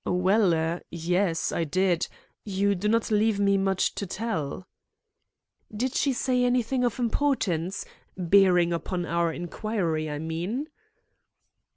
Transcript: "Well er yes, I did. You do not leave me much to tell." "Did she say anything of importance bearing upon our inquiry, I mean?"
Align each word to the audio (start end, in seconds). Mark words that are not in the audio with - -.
"Well 0.03 0.55
er 0.55 0.81
yes, 0.89 1.51
I 1.51 1.63
did. 1.63 2.07
You 2.43 2.73
do 2.73 2.87
not 2.87 3.11
leave 3.11 3.39
me 3.39 3.55
much 3.59 3.93
to 3.93 4.07
tell." 4.07 4.67
"Did 5.71 5.93
she 5.93 6.11
say 6.11 6.43
anything 6.43 6.83
of 6.83 6.97
importance 6.97 7.85
bearing 8.17 8.73
upon 8.73 9.05
our 9.05 9.31
inquiry, 9.31 10.09
I 10.09 10.17
mean?" 10.17 10.69